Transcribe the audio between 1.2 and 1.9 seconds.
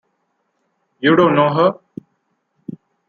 know her?